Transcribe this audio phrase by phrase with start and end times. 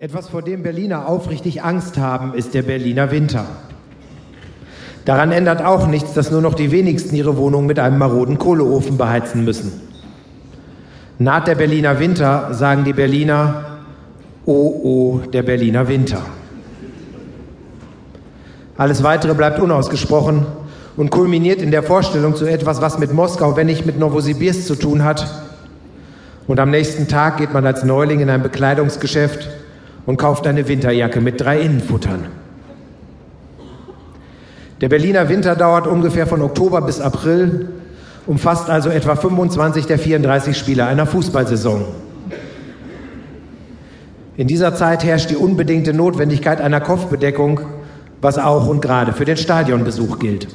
[0.00, 3.44] Etwas, vor dem Berliner aufrichtig Angst haben, ist der Berliner Winter.
[5.04, 8.98] Daran ändert auch nichts, dass nur noch die wenigsten ihre Wohnung mit einem maroden Kohleofen
[8.98, 9.72] beheizen müssen.
[11.20, 13.78] Naht der Berliner Winter, sagen die Berliner,
[14.46, 16.22] oh, oh, der Berliner Winter.
[18.76, 20.44] Alles Weitere bleibt unausgesprochen
[20.96, 24.74] und kulminiert in der Vorstellung zu etwas, was mit Moskau, wenn nicht mit Novosibirsk zu
[24.74, 25.24] tun hat.
[26.48, 29.48] Und am nächsten Tag geht man als Neuling in ein Bekleidungsgeschäft
[30.06, 32.26] und kauft eine Winterjacke mit drei Innenfuttern.
[34.80, 37.68] Der Berliner Winter dauert ungefähr von Oktober bis April,
[38.26, 41.84] umfasst also etwa 25 der 34 Spiele einer Fußballsaison.
[44.36, 47.60] In dieser Zeit herrscht die unbedingte Notwendigkeit einer Kopfbedeckung,
[48.20, 50.48] was auch und gerade für den Stadionbesuch gilt.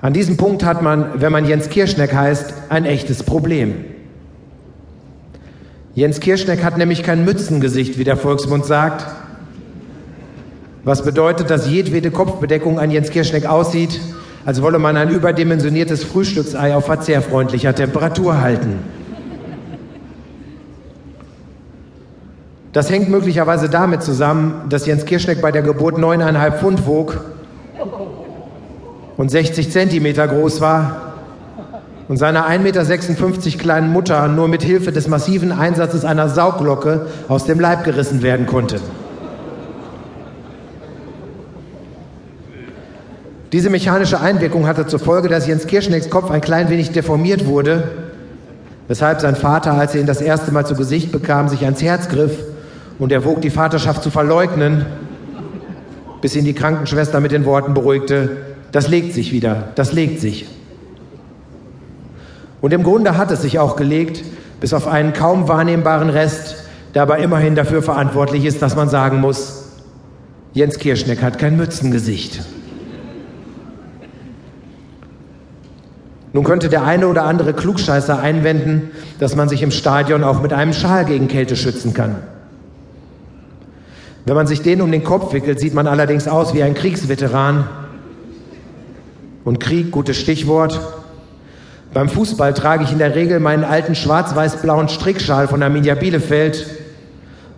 [0.00, 3.84] An diesem Punkt hat man, wenn man Jens Kirschneck heißt, ein echtes Problem.
[5.96, 9.06] Jens Kirschneck hat nämlich kein Mützengesicht, wie der Volksmund sagt.
[10.84, 13.98] Was bedeutet, dass jedwede Kopfbedeckung an Jens Kirschneck aussieht,
[14.44, 18.80] als wolle man ein überdimensioniertes Frühstücksei auf verzehrfreundlicher Temperatur halten.
[22.74, 27.24] Das hängt möglicherweise damit zusammen, dass Jens Kirschneck bei der Geburt neuneinhalb Pfund wog
[29.16, 31.05] und 60 Zentimeter groß war
[32.08, 37.44] und seiner 1,56 Meter kleinen Mutter nur mit Hilfe des massiven Einsatzes einer Sauglocke aus
[37.44, 38.80] dem Leib gerissen werden konnte.
[43.52, 47.84] Diese mechanische Einwirkung hatte zur Folge, dass Jens Kirschnecks Kopf ein klein wenig deformiert wurde,
[48.88, 52.08] weshalb sein Vater, als er ihn das erste Mal zu Gesicht bekam, sich ans Herz
[52.08, 52.32] griff
[52.98, 54.84] und erwog, die Vaterschaft zu verleugnen,
[56.20, 58.36] bis ihn die Krankenschwester mit den Worten beruhigte,
[58.72, 60.46] das legt sich wieder, das legt sich.
[62.60, 64.24] Und im Grunde hat es sich auch gelegt,
[64.60, 69.20] bis auf einen kaum wahrnehmbaren Rest, der aber immerhin dafür verantwortlich ist, dass man sagen
[69.20, 69.64] muss,
[70.54, 72.40] Jens Kirschneck hat kein Mützengesicht.
[76.32, 80.52] Nun könnte der eine oder andere Klugscheißer einwenden, dass man sich im Stadion auch mit
[80.52, 82.16] einem Schal gegen Kälte schützen kann.
[84.26, 87.68] Wenn man sich den um den Kopf wickelt, sieht man allerdings aus wie ein Kriegsveteran.
[89.44, 90.80] Und Krieg, gutes Stichwort,
[91.96, 96.66] beim Fußball trage ich in der Regel meinen alten schwarz-weiß-blauen Strickschal von Arminia Bielefeld,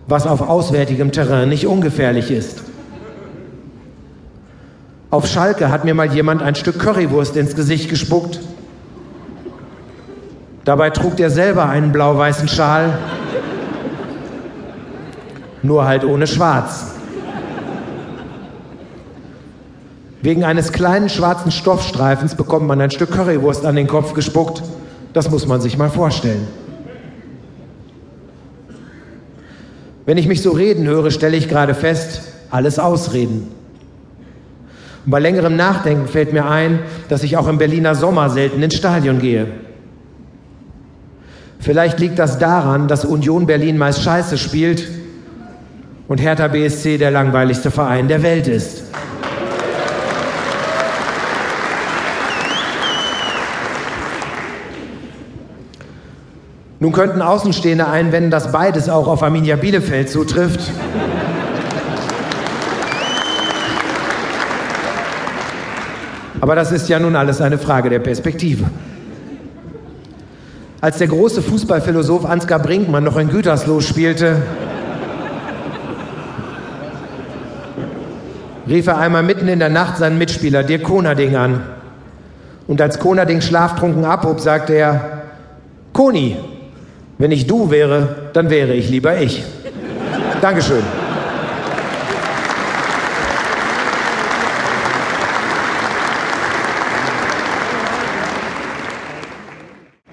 [0.07, 2.63] was auf auswärtigem Terrain nicht ungefährlich ist.
[5.09, 8.39] Auf Schalke hat mir mal jemand ein Stück Currywurst ins Gesicht gespuckt.
[10.63, 12.97] Dabei trug er selber einen blau-weißen Schal,
[15.63, 16.95] nur halt ohne Schwarz.
[20.21, 24.61] Wegen eines kleinen schwarzen Stoffstreifens bekommt man ein Stück Currywurst an den Kopf gespuckt.
[25.13, 26.47] Das muss man sich mal vorstellen.
[30.05, 33.47] Wenn ich mich so reden höre, stelle ich gerade fest, alles Ausreden.
[35.05, 38.75] Und bei längerem Nachdenken fällt mir ein, dass ich auch im Berliner Sommer selten ins
[38.75, 39.47] Stadion gehe.
[41.59, 44.87] Vielleicht liegt das daran, dass Union Berlin meist Scheiße spielt
[46.07, 48.83] und Hertha BSC der langweiligste Verein der Welt ist.
[56.81, 60.61] Nun könnten Außenstehende einwenden, dass beides auch auf Arminia Bielefeld zutrifft.
[66.39, 68.63] Aber das ist ja nun alles eine Frage der Perspektive.
[70.79, 74.41] Als der große Fußballphilosoph Ansgar Brinkmann noch in Gütersloh spielte,
[78.69, 81.61] rief er einmal mitten in der Nacht seinen Mitspieler Dirk Konerding an.
[82.67, 85.23] Und als Konerding schlaftrunken abhob, sagte er,
[85.91, 86.37] Koni,
[87.19, 89.43] wenn ich du wäre, dann wäre ich lieber ich.
[90.41, 90.81] Dankeschön.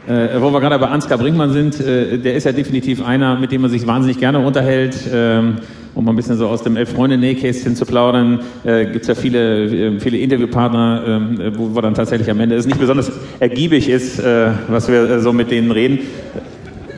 [0.08, 3.52] Äh, wo wir gerade bei Ansgar Brinkmann sind, äh, der ist ja definitiv einer, mit
[3.52, 4.96] dem man sich wahnsinnig gerne unterhält.
[5.12, 5.56] Ähm,
[5.94, 9.94] um mal ein bisschen so aus dem Elf-Freunde-Nähkästchen zu plaudern, äh, gibt es ja viele,
[9.94, 14.18] äh, viele Interviewpartner, äh, wo wir dann tatsächlich am Ende es nicht besonders ergiebig ist,
[14.18, 16.00] äh, was wir äh, so mit denen reden.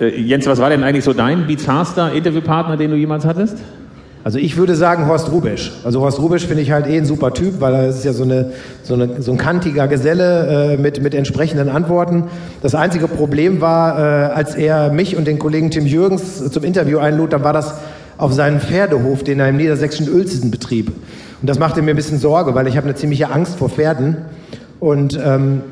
[0.01, 3.57] Äh, Jens, was war denn eigentlich so dein bizarrster Interviewpartner, den du jemals hattest?
[4.25, 5.73] Also ich würde sagen Horst Rubisch.
[5.85, 8.25] Also Horst Rubisch finde ich halt eh ein super Typ, weil er ist ja so,
[8.25, 8.53] eine,
[8.83, 12.25] so, eine, so ein kantiger Geselle äh, mit, mit entsprechenden Antworten.
[12.61, 16.99] Das einzige Problem war, äh, als er mich und den Kollegen Tim Jürgens zum Interview
[16.99, 17.75] einlud, dann war das
[18.19, 20.89] auf seinen Pferdehof, den er im niedersächsischen Uelzen betrieb.
[21.41, 24.17] Und das machte mir ein bisschen Sorge, weil ich habe eine ziemliche Angst vor Pferden.
[24.81, 25.63] Und ähm,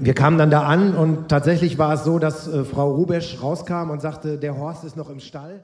[0.00, 3.90] wir kamen dann da an und tatsächlich war es so, dass äh, Frau Rubesch rauskam
[3.90, 5.62] und sagte, der Horst ist noch im Stall.